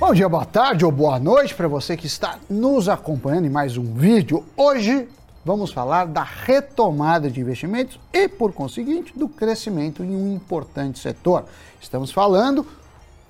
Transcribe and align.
Bom 0.00 0.14
dia, 0.14 0.30
boa 0.30 0.46
tarde 0.46 0.82
ou 0.82 0.90
boa 0.90 1.18
noite 1.20 1.54
para 1.54 1.68
você 1.68 1.94
que 1.94 2.06
está 2.06 2.38
nos 2.48 2.88
acompanhando 2.88 3.44
em 3.44 3.50
mais 3.50 3.76
um 3.76 3.92
vídeo. 3.92 4.42
Hoje 4.56 5.06
vamos 5.44 5.72
falar 5.72 6.06
da 6.06 6.22
retomada 6.22 7.30
de 7.30 7.38
investimentos 7.38 8.00
e, 8.10 8.26
por 8.26 8.50
conseguinte, 8.54 9.12
do 9.14 9.28
crescimento 9.28 10.02
em 10.02 10.16
um 10.16 10.34
importante 10.34 10.98
setor. 10.98 11.44
Estamos 11.78 12.10
falando 12.10 12.66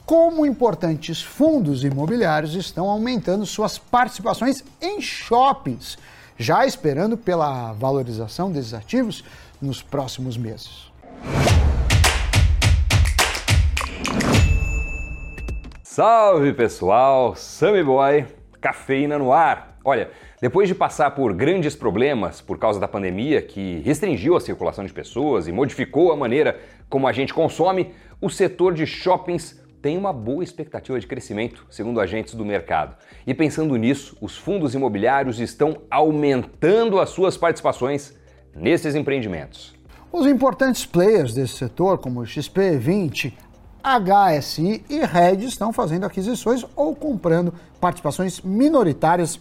como 0.07 0.47
importantes 0.47 1.21
fundos 1.21 1.83
imobiliários 1.83 2.55
estão 2.55 2.89
aumentando 2.89 3.45
suas 3.45 3.77
participações 3.77 4.63
em 4.81 5.01
shoppings, 5.01 5.99
já 6.39 6.65
esperando 6.65 7.17
pela 7.17 7.73
valorização 7.73 8.51
desses 8.51 8.75
ativos 8.75 9.25
nos 9.61 9.83
próximos 9.83 10.37
meses. 10.37 10.90
Salve 15.93 16.53
pessoal, 16.53 17.35
Sammy 17.35 17.83
Boy, 17.83 18.25
cafeína 18.61 19.19
no 19.19 19.33
ar. 19.33 19.77
Olha, 19.85 20.13
depois 20.41 20.69
de 20.69 20.75
passar 20.75 21.11
por 21.17 21.35
grandes 21.35 21.75
problemas 21.75 22.41
por 22.41 22.61
causa 22.61 22.79
da 22.79 22.87
pandemia 22.87 23.43
que 23.43 23.81
restringiu 23.81 24.37
a 24.37 24.41
circulação 24.41 24.87
de 24.87 24.93
pessoas 24.93 25.49
e 25.49 25.53
modificou 25.53 26.13
a 26.13 26.17
maneira 26.17 26.61
como 26.89 27.09
a 27.09 27.13
gente 27.13 27.35
consome, 27.35 27.93
o 28.21 28.31
setor 28.31 28.73
de 28.73 28.87
shoppings 28.87 29.61
tem 29.83 29.99
uma 29.99 30.13
boa 30.13 30.45
expectativa 30.45 31.01
de 31.01 31.09
crescimento, 31.09 31.67
segundo 31.69 32.01
agentes 32.01 32.37
do 32.37 32.45
mercado. 32.45 32.95
E 33.27 33.35
pensando 33.35 33.75
nisso, 33.75 34.17
os 34.21 34.39
fundos 34.39 34.77
imobiliários 34.77 35.41
estão 35.41 35.83
aumentando 35.91 37.01
as 37.01 37.11
suas 37.11 37.37
participações 37.37 38.17
nesses 38.55 38.95
empreendimentos. 38.95 39.75
Os 40.13 40.25
importantes 40.25 40.87
players 40.87 41.35
desse 41.35 41.55
setor, 41.55 41.99
como 41.99 42.21
XP20, 42.21 43.33
HSI 43.83 44.85
e 44.89 45.01
Red, 45.01 45.45
estão 45.45 45.73
fazendo 45.73 46.05
aquisições 46.05 46.65
ou 46.77 46.95
comprando 46.95 47.55
participações 47.81 48.41
minoritárias 48.41 49.39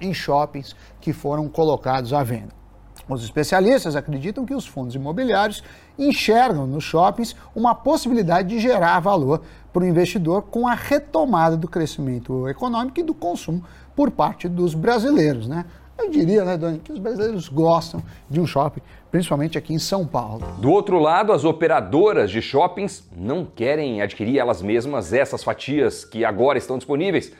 em 0.00 0.14
shoppings 0.14 0.74
que 1.00 1.12
foram 1.12 1.48
colocados 1.48 2.12
à 2.12 2.22
venda. 2.22 2.60
Os 3.08 3.24
especialistas 3.24 3.96
acreditam 3.96 4.46
que 4.46 4.54
os 4.54 4.66
fundos 4.66 4.94
imobiliários 4.94 5.64
enxergam 5.98 6.66
nos 6.66 6.84
shoppings 6.84 7.34
uma 7.56 7.74
possibilidade 7.74 8.48
de 8.48 8.60
gerar 8.60 9.00
valor 9.00 9.42
para 9.72 9.82
o 9.82 9.86
investidor 9.86 10.42
com 10.42 10.68
a 10.68 10.74
retomada 10.74 11.56
do 11.56 11.66
crescimento 11.66 12.48
econômico 12.48 13.00
e 13.00 13.02
do 13.02 13.12
consumo 13.12 13.64
por 13.96 14.10
parte 14.12 14.48
dos 14.48 14.74
brasileiros. 14.74 15.48
Né? 15.48 15.64
Eu 16.00 16.08
diria, 16.08 16.44
né, 16.44 16.56
Dani, 16.56 16.78
que 16.78 16.90
os 16.90 16.98
brasileiros 16.98 17.48
gostam 17.48 18.02
de 18.28 18.40
um 18.40 18.46
shopping, 18.46 18.80
principalmente 19.10 19.58
aqui 19.58 19.74
em 19.74 19.78
São 19.78 20.06
Paulo. 20.06 20.46
Do 20.58 20.70
outro 20.70 20.98
lado, 20.98 21.30
as 21.30 21.44
operadoras 21.44 22.30
de 22.30 22.40
shoppings 22.40 23.06
não 23.14 23.44
querem 23.44 24.00
adquirir 24.00 24.38
elas 24.38 24.62
mesmas 24.62 25.12
essas 25.12 25.44
fatias 25.44 26.02
que 26.02 26.24
agora 26.24 26.56
estão 26.56 26.78
disponíveis 26.78 27.32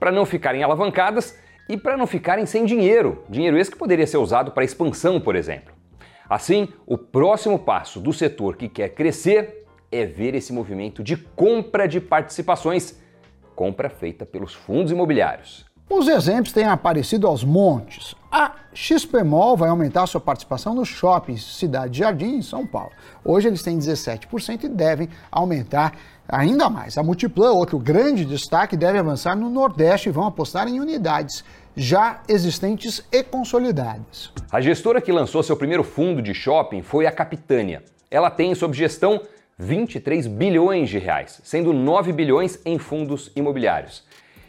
para 0.00 0.10
não 0.10 0.26
ficarem 0.26 0.64
alavancadas 0.64 1.38
e 1.68 1.76
para 1.76 1.96
não 1.96 2.08
ficarem 2.08 2.44
sem 2.44 2.64
dinheiro. 2.64 3.22
Dinheiro 3.28 3.56
esse 3.56 3.70
que 3.70 3.78
poderia 3.78 4.06
ser 4.06 4.16
usado 4.16 4.50
para 4.50 4.64
expansão, 4.64 5.20
por 5.20 5.36
exemplo. 5.36 5.72
Assim, 6.28 6.68
o 6.86 6.98
próximo 6.98 7.56
passo 7.56 8.00
do 8.00 8.12
setor 8.12 8.56
que 8.56 8.68
quer 8.68 8.88
crescer 8.90 9.64
é 9.92 10.04
ver 10.04 10.34
esse 10.34 10.52
movimento 10.52 11.04
de 11.04 11.16
compra 11.16 11.86
de 11.86 12.00
participações, 12.00 13.00
compra 13.54 13.88
feita 13.88 14.26
pelos 14.26 14.52
fundos 14.52 14.90
imobiliários. 14.90 15.67
Os 15.90 16.06
exemplos 16.06 16.52
têm 16.52 16.64
aparecido 16.64 17.26
aos 17.26 17.42
montes. 17.42 18.14
A 18.30 18.52
XPMOL 18.74 19.56
vai 19.56 19.70
aumentar 19.70 20.06
sua 20.06 20.20
participação 20.20 20.74
nos 20.74 20.86
shoppings 20.86 21.56
Cidade 21.56 21.98
Jardim, 21.98 22.36
em 22.36 22.42
São 22.42 22.66
Paulo. 22.66 22.92
Hoje 23.24 23.48
eles 23.48 23.62
têm 23.62 23.78
17% 23.78 24.64
e 24.64 24.68
devem 24.68 25.08
aumentar 25.32 25.94
ainda 26.28 26.68
mais. 26.68 26.98
A 26.98 27.02
Multiplan, 27.02 27.52
outro 27.52 27.78
grande 27.78 28.26
destaque, 28.26 28.76
deve 28.76 28.98
avançar 28.98 29.34
no 29.34 29.48
Nordeste 29.48 30.10
e 30.10 30.12
vão 30.12 30.26
apostar 30.26 30.68
em 30.68 30.78
unidades 30.78 31.42
já 31.74 32.20
existentes 32.28 33.02
e 33.10 33.22
consolidadas. 33.22 34.30
A 34.52 34.60
gestora 34.60 35.00
que 35.00 35.10
lançou 35.10 35.42
seu 35.42 35.56
primeiro 35.56 35.82
fundo 35.82 36.20
de 36.20 36.34
shopping 36.34 36.82
foi 36.82 37.06
a 37.06 37.12
Capitânia. 37.12 37.82
Ela 38.10 38.30
tem 38.30 38.54
sob 38.54 38.76
gestão 38.76 39.22
23 39.56 40.26
bilhões 40.26 40.90
de 40.90 40.98
reais, 40.98 41.40
sendo 41.42 41.72
9 41.72 42.12
bilhões 42.12 42.60
em 42.64 42.78
fundos 42.78 43.32
imobiliários. 43.34 44.04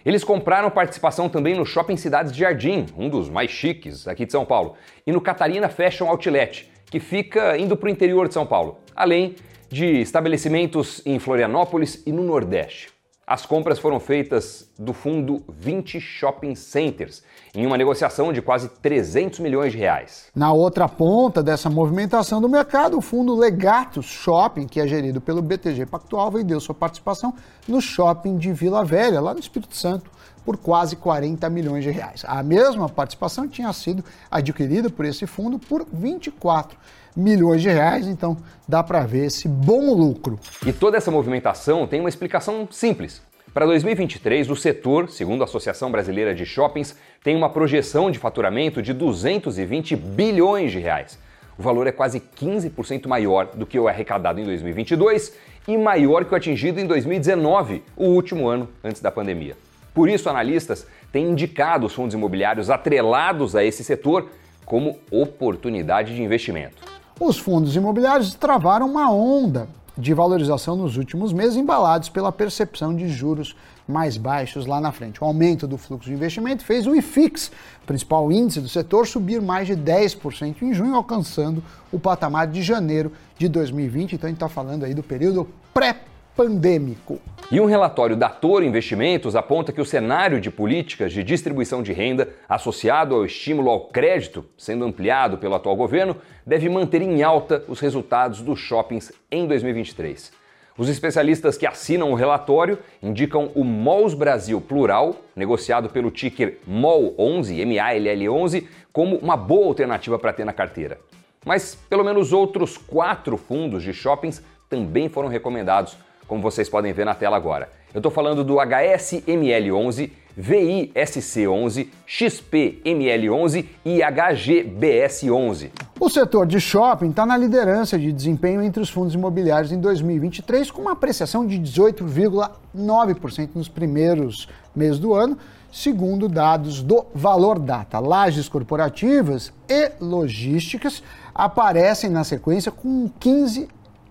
Eles 0.06 0.24
compraram 0.24 0.70
participação 0.70 1.28
também 1.28 1.56
no 1.56 1.66
Shopping 1.66 1.98
Cidades 1.98 2.32
de 2.32 2.40
Jardim, 2.40 2.86
um 2.98 3.10
dos 3.10 3.30
mais 3.30 3.52
chiques 3.52 4.08
aqui 4.08 4.26
de 4.26 4.32
São 4.32 4.46
Paulo, 4.46 4.76
e 5.06 5.12
no 5.12 5.20
Catarina 5.20 5.68
Fashion 5.68 6.08
Outlet, 6.08 6.70
que 6.86 7.00
fica 7.00 7.58
indo 7.58 7.76
para 7.76 7.88
o 7.88 7.92
interior 7.92 8.28
de 8.28 8.34
São 8.34 8.46
Paulo, 8.46 8.80
além 8.96 9.36
de 9.70 10.02
estabelecimentos 10.02 11.02
em 11.06 11.20
Florianópolis 11.20 12.02
e 12.06 12.12
no 12.12 12.24
Nordeste. 12.24 12.99
As 13.30 13.46
compras 13.46 13.78
foram 13.78 14.00
feitas 14.00 14.68
do 14.76 14.92
fundo 14.92 15.44
20 15.48 16.02
Shopping 16.02 16.56
Centers, 16.56 17.22
em 17.54 17.64
uma 17.64 17.78
negociação 17.78 18.34
de 18.34 18.42
quase 18.42 18.70
300 18.82 19.38
milhões 19.38 19.72
de 19.72 19.78
reais. 19.78 20.32
Na 20.36 20.52
outra 20.52 20.90
ponta 20.90 21.44
dessa 21.44 21.70
movimentação 21.70 22.42
do 22.42 22.50
mercado, 22.50 22.98
o 22.98 23.02
fundo 23.02 23.36
Legatus 23.36 24.08
Shopping, 24.08 24.66
que 24.66 24.82
é 24.82 24.88
gerido 24.88 25.22
pelo 25.22 25.44
BTG 25.44 25.86
Pactual, 25.86 26.32
vendeu 26.32 26.60
sua 26.60 26.74
participação 26.74 27.32
no 27.68 27.80
shopping 27.80 28.36
de 28.36 28.52
Vila 28.52 28.84
Velha, 28.84 29.22
lá 29.22 29.32
no 29.32 29.40
Espírito 29.40 29.76
Santo, 29.76 30.10
por 30.46 30.58
quase 30.58 30.96
40 30.96 31.50
milhões 31.50 31.84
de 31.84 31.92
reais. 31.92 32.24
A 32.28 32.42
mesma 32.42 32.90
participação 32.90 33.48
tinha 33.48 33.72
sido 33.74 34.04
adquirida 34.30 34.90
por 34.90 35.06
esse 35.06 35.26
fundo 35.28 35.60
por 35.60 35.86
24 35.92 36.78
milhões 37.16 37.62
de 37.62 37.70
reais, 37.70 38.08
então 38.08 38.38
dá 38.68 38.84
para 38.84 39.02
ver 39.02 39.26
esse 39.26 39.48
bom 39.48 39.94
lucro. 39.94 40.40
E 40.66 40.72
toda 40.72 40.98
essa 40.98 41.12
movimentação 41.12 41.88
tem 41.88 42.00
uma 42.00 42.10
explicação 42.10 42.68
simples. 42.72 43.22
Para 43.54 43.66
2023, 43.66 44.50
o 44.50 44.56
setor, 44.56 45.10
segundo 45.10 45.42
a 45.42 45.46
Associação 45.46 45.92
Brasileira 45.92 46.36
de 46.36 46.46
Shoppings, 46.46 46.96
tem 47.24 47.36
uma 47.36 47.50
projeção 47.50 48.12
de 48.12 48.20
faturamento 48.20 48.82
de 48.82 48.94
220 48.94 49.96
bilhões 49.96 50.72
de 50.72 50.80
reais. 50.80 51.18
O 51.58 51.62
valor 51.62 51.88
é 51.88 51.92
quase 51.92 52.22
15% 52.22 53.08
maior 53.08 53.48
do 53.48 53.66
que 53.66 53.78
o 53.78 53.88
arrecadado 53.88 54.40
em 54.40 54.46
2022 54.46 55.34
e 55.68 55.78
maior 55.78 56.24
que 56.24 56.34
o 56.34 56.38
atingido 56.38 56.80
em 56.80 56.86
2019, 56.86 57.84
o 57.98 58.06
último 58.06 58.48
ano 58.48 58.70
antes 58.84 59.02
da 59.02 59.12
pandemia. 59.12 59.58
Por 60.00 60.08
isso, 60.08 60.30
analistas 60.30 60.88
têm 61.12 61.30
indicado 61.30 61.86
os 61.86 61.94
fundos 61.94 62.14
imobiliários 62.16 62.70
atrelados 62.70 63.54
a 63.54 63.66
esse 63.66 63.84
setor 63.84 64.30
como 64.66 64.98
oportunidade 65.12 66.16
de 66.16 66.24
investimento. 66.24 66.78
Os 67.20 67.38
fundos 67.38 67.76
imobiliários 67.76 68.34
travaram 68.34 68.90
uma 68.90 69.12
onda 69.12 69.68
de 69.98 70.14
valorização 70.14 70.78
nos 70.78 70.96
últimos 70.96 71.34
meses, 71.34 71.58
embalados 71.58 72.08
pela 72.08 72.32
percepção 72.32 72.96
de 72.96 73.10
juros 73.10 73.58
mais 73.86 74.16
baixos 74.16 74.66
lá 74.66 74.80
na 74.80 74.94
frente. 74.94 75.22
O 75.22 75.28
aumento 75.28 75.68
do 75.68 75.78
fluxo 75.78 76.08
de 76.08 76.16
investimento 76.16 76.64
fez 76.64 76.88
o 76.88 76.96
IFIX, 76.96 77.52
principal 77.86 78.32
índice 78.32 78.62
do 78.62 78.70
setor, 78.70 79.06
subir 79.06 79.42
mais 79.42 79.68
de 79.68 79.76
10% 79.76 80.62
em 80.62 80.74
junho, 80.74 80.96
alcançando 80.96 81.62
o 81.92 82.00
patamar 82.00 82.48
de 82.48 82.62
janeiro 82.62 83.12
de 83.38 83.50
2020. 83.50 84.14
Então 84.14 84.30
a 84.30 84.30
gente 84.30 84.38
está 84.38 84.48
falando 84.48 84.86
aí 84.86 84.94
do 84.94 85.04
período 85.04 85.46
pré 85.74 85.98
pandêmico. 86.38 87.20
E 87.52 87.60
um 87.60 87.66
relatório 87.66 88.16
da 88.16 88.30
Toro 88.30 88.64
Investimentos 88.64 89.36
aponta 89.36 89.72
que 89.72 89.82
o 89.82 89.86
cenário 89.86 90.40
de 90.40 90.52
políticas 90.52 91.12
de 91.12 91.24
distribuição 91.24 91.82
de 91.82 91.92
renda, 91.92 92.30
associado 92.48 93.16
ao 93.16 93.26
estímulo 93.26 93.72
ao 93.72 93.88
crédito, 93.88 94.46
sendo 94.56 94.86
ampliado 94.86 95.36
pelo 95.40 95.56
atual 95.56 95.76
governo, 95.76 96.16
deve 96.46 96.70
manter 96.70 97.02
em 97.02 97.24
alta 97.24 97.64
os 97.68 97.80
resultados 97.80 98.42
dos 98.42 98.60
shoppings 98.60 99.12
em 99.32 99.48
2023. 99.48 100.32
Os 100.78 100.90
especialistas 100.90 101.58
que 101.58 101.66
assinam 101.66 102.12
o 102.12 102.16
relatório 102.16 102.78
indicam 103.02 103.50
o 103.56 103.64
MOLS 103.64 104.14
Brasil 104.14 104.62
Plural, 104.62 105.16
negociado 105.36 105.90
pelo 105.90 106.12
ticker 106.12 106.60
MOL11, 106.70 107.66
MALL11, 107.66 108.68
como 108.94 109.16
uma 109.16 109.36
boa 109.36 109.66
alternativa 109.66 110.20
para 110.20 110.34
ter 110.34 110.46
na 110.46 110.54
carteira. 110.54 111.00
Mas 111.44 111.74
pelo 111.90 112.04
menos 112.04 112.32
outros 112.32 112.78
quatro 112.78 113.38
fundos 113.38 113.82
de 113.82 113.92
shoppings 113.92 114.40
também 114.70 115.10
foram 115.10 115.28
recomendados 115.28 115.98
como 116.30 116.42
vocês 116.44 116.70
podem 116.70 116.94
ver 116.94 117.06
na 117.06 117.16
tela 117.16 117.36
agora. 117.36 117.70
Eu 117.92 117.98
estou 117.98 118.12
falando 118.12 118.44
do 118.44 118.58
HSML11, 118.58 120.12
VISC11, 120.40 121.88
XPML11 122.08 123.66
e 123.84 123.98
HGBS11. 123.98 125.72
O 126.00 126.08
setor 126.08 126.46
de 126.46 126.62
shopping 126.62 127.10
está 127.10 127.26
na 127.26 127.36
liderança 127.36 127.98
de 127.98 128.14
desempenho 128.14 128.62
entre 128.62 128.82
os 128.82 128.90
fundos 128.92 129.16
imobiliários 129.16 129.72
em 129.72 129.82
2023, 129.82 130.70
com 130.70 130.84
uma 130.84 130.92
apreciação 130.92 131.46
de 131.46 131.60
18,9% 131.60 133.50
nos 133.56 133.68
primeiros 133.68 134.48
meses 134.74 135.00
do 135.00 135.16
ano, 135.16 135.36
segundo 135.72 136.30
dados 136.30 136.84
do 136.84 137.08
Valor 137.14 137.58
Data. 137.58 138.00
Lajes 138.00 138.48
corporativas 138.48 139.52
e 139.68 139.92
logísticas 140.00 141.02
aparecem 141.34 142.10
na 142.10 142.24
sequência 142.24 142.72
com 142.72 143.10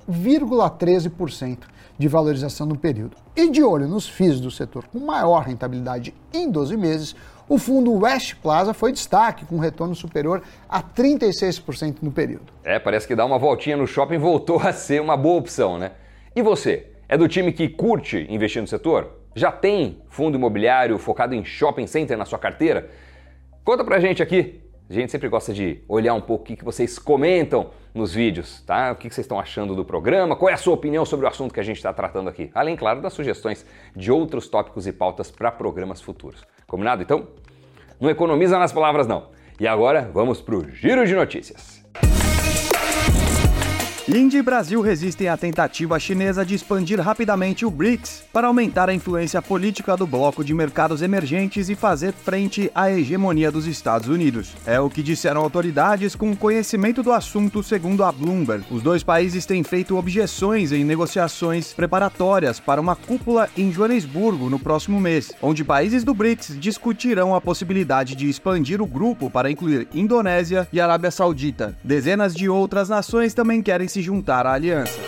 15,13% 0.09 1.59
de 1.99 2.09
valorização 2.09 2.67
no 2.67 2.79
período. 2.79 3.17
E 3.37 3.51
de 3.51 3.63
olho 3.63 3.87
nos 3.87 4.09
FIIs 4.09 4.41
do 4.41 4.51
setor 4.51 4.87
com 4.87 4.99
maior 4.99 5.45
rentabilidade 5.45 6.15
em 6.33 6.51
12 6.51 6.77
meses, 6.77 7.17
o 7.49 7.59
fundo 7.59 7.93
West 7.93 8.37
Plaza 8.43 8.75
foi 8.75 8.93
destaque, 8.93 9.45
com 9.45 9.59
retorno 9.59 9.95
superior 9.95 10.43
a 10.69 10.83
36% 10.83 11.97
no 12.03 12.13
período. 12.13 12.53
É, 12.63 12.79
parece 12.79 13.07
que 13.07 13.15
dar 13.15 13.25
uma 13.25 13.39
voltinha 13.39 13.77
no 13.77 13.87
shopping 13.87 14.19
voltou 14.19 14.61
a 14.61 14.73
ser 14.73 15.01
uma 15.01 15.17
boa 15.17 15.39
opção, 15.39 15.79
né? 15.79 15.93
E 16.37 16.43
você? 16.43 16.93
É 17.09 17.17
do 17.17 17.27
time 17.27 17.53
que 17.53 17.69
curte 17.69 18.27
investir 18.29 18.61
no 18.61 18.69
setor? 18.69 19.11
Já 19.35 19.51
tem 19.51 20.03
fundo 20.09 20.37
imobiliário 20.37 20.99
focado 20.99 21.35
em 21.35 21.45
shopping 21.45 21.87
center 21.87 22.19
na 22.19 22.25
sua 22.25 22.39
carteira? 22.39 22.91
Conta 23.65 23.85
pra 23.85 23.99
gente 23.99 24.23
aqui. 24.23 24.61
A 24.91 24.95
gente 24.95 25.13
sempre 25.13 25.29
gosta 25.29 25.53
de 25.53 25.83
olhar 25.87 26.15
um 26.15 26.21
pouco 26.21 26.45
o 26.45 26.57
que 26.57 26.65
vocês 26.65 26.99
comentam 26.99 27.71
nos 27.93 28.15
vídeos, 28.15 28.63
tá? 28.63 28.93
O 28.93 28.97
que 28.97 29.11
vocês 29.11 29.27
estão 29.27 29.39
achando 29.39 29.77
do 29.77 29.85
programa, 29.85 30.35
qual 30.35 30.49
é 30.49 30.55
a 30.55 30.57
sua 30.57 30.73
opinião 30.73 31.05
sobre 31.05 31.27
o 31.27 31.29
assunto 31.29 31.53
que 31.53 31.61
a 31.61 31.63
gente 31.63 31.77
está 31.77 31.93
tratando 31.93 32.31
aqui. 32.31 32.51
Além, 32.55 32.75
claro, 32.75 33.03
das 33.03 33.13
sugestões 33.13 33.67
de 33.95 34.11
outros 34.11 34.49
tópicos 34.49 34.87
e 34.87 34.93
pautas 34.93 35.31
para 35.31 35.53
programas 35.53 36.01
futuros. 36.01 36.43
Combinado? 36.67 37.03
Então, 37.03 37.29
não 38.01 38.09
economiza 38.09 38.59
nas 38.59 38.73
palavras, 38.73 39.07
não. 39.07 39.29
E 39.61 39.67
agora, 39.67 40.11
vamos 40.15 40.41
para 40.41 40.55
o 40.55 40.71
Giro 40.71 41.07
de 41.07 41.15
Notícias. 41.15 41.85
Índia 44.09 44.39
e 44.39 44.43
Brasil 44.43 44.81
resistem 44.81 45.29
à 45.29 45.37
tentativa 45.37 46.01
chinesa 46.01 46.43
de 46.43 46.55
expandir 46.55 46.99
rapidamente 46.99 47.67
o 47.67 47.71
BRICS 47.71 48.25
para 48.33 48.47
aumentar 48.47 48.89
a 48.89 48.95
influência 48.95 49.43
política 49.43 49.95
do 49.99 50.07
bloco 50.07 50.43
de 50.43 50.55
mercados 50.55 51.03
emergentes 51.03 51.69
e 51.69 51.75
fazer 51.75 52.15
frente 52.15 52.71
à 52.75 52.91
hegemonia 52.91 53.53
dos 53.53 53.67
Estados 53.67 54.09
Unidos. 54.09 54.55
É 54.65 54.81
o 54.81 54.89
que 54.89 55.03
disseram 55.03 55.43
autoridades 55.43 56.15
com 56.15 56.35
conhecimento 56.35 57.03
do 57.03 57.13
assunto, 57.13 57.63
segundo 57.63 58.03
a 58.03 58.11
Bloomberg. 58.11 58.65
Os 58.71 58.83
dois 58.83 59.03
países 59.03 59.45
têm 59.45 59.63
feito 59.63 59.99
objeções 59.99 60.73
em 60.73 60.85
negociações 60.85 61.75
preparatórias 61.75 62.59
para 62.59 62.81
uma 62.81 62.97
cúpula 62.97 63.51
em 63.59 63.71
Joanesburgo 63.71 64.49
no 64.49 64.59
próximo 64.59 64.99
mês, 64.99 65.33
onde 65.43 65.63
países 65.63 66.03
do 66.03 66.15
BRICS 66.15 66.59
discutirão 66.59 67.35
a 67.35 67.43
possibilidade 67.43 68.15
de 68.15 68.27
expandir 68.27 68.81
o 68.81 68.87
grupo 68.87 69.29
para 69.29 69.51
incluir 69.51 69.87
Indonésia 69.93 70.67
e 70.73 70.81
Arábia 70.81 71.11
Saudita. 71.11 71.77
Dezenas 71.85 72.35
de 72.35 72.49
outras 72.49 72.89
nações 72.89 73.35
também 73.35 73.61
querem 73.61 73.87
se 73.87 73.98
se 73.99 74.03
juntar 74.03 74.47
à 74.47 74.53
aliança 74.53 75.01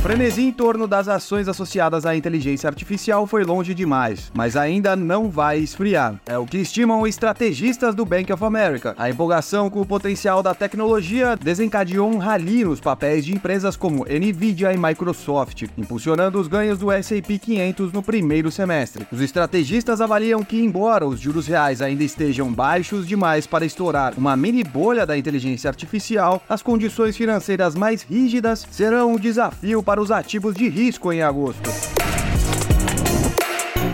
frenesi 0.00 0.42
em 0.42 0.50
torno 0.50 0.86
das 0.86 1.08
ações 1.08 1.46
associadas 1.46 2.06
à 2.06 2.16
inteligência 2.16 2.66
artificial 2.66 3.26
foi 3.26 3.44
longe 3.44 3.74
demais, 3.74 4.32
mas 4.34 4.56
ainda 4.56 4.96
não 4.96 5.28
vai 5.28 5.58
esfriar. 5.58 6.18
É 6.24 6.38
o 6.38 6.46
que 6.46 6.56
estimam 6.56 7.06
estrategistas 7.06 7.94
do 7.94 8.06
Bank 8.06 8.32
of 8.32 8.42
America. 8.42 8.94
A 8.96 9.10
empolgação 9.10 9.68
com 9.68 9.82
o 9.82 9.86
potencial 9.86 10.42
da 10.42 10.54
tecnologia 10.54 11.36
desencadeou 11.36 12.10
um 12.10 12.16
rally 12.16 12.64
nos 12.64 12.80
papéis 12.80 13.26
de 13.26 13.34
empresas 13.34 13.76
como 13.76 14.06
Nvidia 14.06 14.72
e 14.72 14.78
Microsoft, 14.78 15.64
impulsionando 15.76 16.40
os 16.40 16.48
ganhos 16.48 16.78
do 16.78 16.90
S&P 16.90 17.38
500 17.38 17.92
no 17.92 18.02
primeiro 18.02 18.50
semestre. 18.50 19.06
Os 19.12 19.20
estrategistas 19.20 20.00
avaliam 20.00 20.42
que, 20.42 20.62
embora 20.62 21.06
os 21.06 21.20
juros 21.20 21.46
reais 21.46 21.82
ainda 21.82 22.02
estejam 22.02 22.50
baixos 22.50 23.06
demais 23.06 23.46
para 23.46 23.66
estourar 23.66 24.14
uma 24.16 24.34
mini 24.34 24.64
bolha 24.64 25.04
da 25.04 25.18
inteligência 25.18 25.68
artificial, 25.68 26.42
as 26.48 26.62
condições 26.62 27.18
financeiras 27.18 27.74
mais 27.74 28.02
rígidas 28.02 28.66
serão 28.70 29.12
um 29.12 29.18
desafio 29.18 29.82
para 29.90 29.99
os 30.00 30.10
ativos 30.10 30.54
de 30.54 30.68
risco 30.68 31.12
em 31.12 31.22
agosto. 31.22 31.99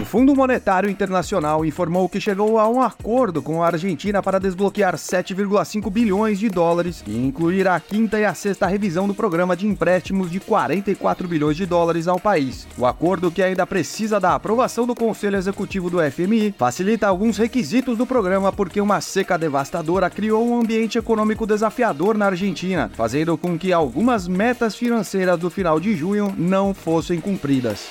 Fundo 0.06 0.36
Monetário 0.36 0.88
Internacional 0.88 1.64
informou 1.64 2.08
que 2.08 2.20
chegou 2.20 2.60
a 2.60 2.68
um 2.68 2.80
acordo 2.80 3.42
com 3.42 3.60
a 3.60 3.66
Argentina 3.66 4.22
para 4.22 4.38
desbloquear 4.38 4.94
7,5 4.94 5.90
bilhões 5.90 6.38
de 6.38 6.48
dólares 6.48 7.02
e 7.04 7.16
incluir 7.16 7.66
a 7.66 7.78
quinta 7.80 8.16
e 8.16 8.24
a 8.24 8.32
sexta 8.32 8.68
revisão 8.68 9.08
do 9.08 9.14
programa 9.14 9.56
de 9.56 9.66
empréstimos 9.66 10.30
de 10.30 10.38
44 10.38 11.26
bilhões 11.26 11.56
de 11.56 11.66
dólares 11.66 12.06
ao 12.06 12.20
país. 12.20 12.68
O 12.78 12.86
acordo, 12.86 13.32
que 13.32 13.42
ainda 13.42 13.66
precisa 13.66 14.20
da 14.20 14.36
aprovação 14.36 14.86
do 14.86 14.94
Conselho 14.94 15.36
Executivo 15.36 15.90
do 15.90 15.98
FMI, 15.98 16.54
facilita 16.56 17.08
alguns 17.08 17.36
requisitos 17.36 17.98
do 17.98 18.06
programa 18.06 18.52
porque 18.52 18.80
uma 18.80 19.00
seca 19.00 19.36
devastadora 19.36 20.08
criou 20.08 20.48
um 20.48 20.60
ambiente 20.60 20.96
econômico 20.96 21.44
desafiador 21.44 22.16
na 22.16 22.26
Argentina, 22.26 22.92
fazendo 22.94 23.36
com 23.36 23.58
que 23.58 23.72
algumas 23.72 24.28
metas 24.28 24.76
financeiras 24.76 25.36
do 25.36 25.50
final 25.50 25.80
de 25.80 25.96
junho 25.96 26.32
não 26.38 26.72
fossem 26.72 27.20
cumpridas. 27.20 27.88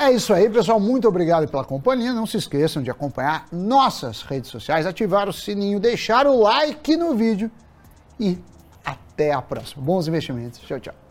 É 0.00 0.10
isso 0.10 0.32
aí, 0.32 0.48
pessoal. 0.48 0.80
Muito 0.80 1.06
obrigado 1.06 1.46
pela 1.46 1.62
companhia. 1.62 2.14
Não 2.14 2.24
se 2.24 2.38
esqueçam 2.38 2.82
de 2.82 2.90
acompanhar 2.90 3.46
nossas 3.52 4.22
redes 4.22 4.50
sociais, 4.50 4.86
ativar 4.86 5.28
o 5.28 5.32
sininho, 5.32 5.78
deixar 5.78 6.26
o 6.26 6.40
like 6.40 6.96
no 6.96 7.14
vídeo 7.14 7.50
e 8.18 8.38
até 8.82 9.30
a 9.30 9.42
próxima. 9.42 9.82
Bons 9.82 10.08
investimentos. 10.08 10.58
Tchau, 10.60 10.80
tchau. 10.80 11.09